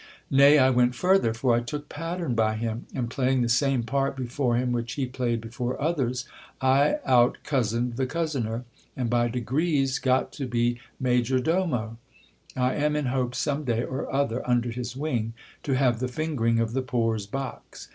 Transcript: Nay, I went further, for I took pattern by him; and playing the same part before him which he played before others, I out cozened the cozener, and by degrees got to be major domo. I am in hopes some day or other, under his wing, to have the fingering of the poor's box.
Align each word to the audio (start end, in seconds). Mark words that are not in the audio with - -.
Nay, 0.31 0.57
I 0.57 0.71
went 0.71 0.95
further, 0.95 1.31
for 1.31 1.53
I 1.53 1.59
took 1.59 1.87
pattern 1.87 2.33
by 2.33 2.55
him; 2.55 2.87
and 2.95 3.07
playing 3.07 3.43
the 3.43 3.47
same 3.49 3.83
part 3.83 4.15
before 4.17 4.55
him 4.55 4.71
which 4.71 4.93
he 4.93 5.05
played 5.05 5.39
before 5.41 5.79
others, 5.79 6.25
I 6.59 6.97
out 7.05 7.37
cozened 7.43 7.97
the 7.97 8.07
cozener, 8.07 8.63
and 8.97 9.11
by 9.11 9.27
degrees 9.27 9.99
got 9.99 10.31
to 10.33 10.47
be 10.47 10.79
major 10.99 11.37
domo. 11.39 11.97
I 12.55 12.73
am 12.77 12.95
in 12.95 13.05
hopes 13.13 13.37
some 13.37 13.63
day 13.63 13.83
or 13.83 14.11
other, 14.11 14.41
under 14.49 14.71
his 14.71 14.95
wing, 14.97 15.33
to 15.61 15.73
have 15.75 15.99
the 15.99 16.07
fingering 16.07 16.59
of 16.59 16.73
the 16.73 16.81
poor's 16.81 17.27
box. 17.27 17.89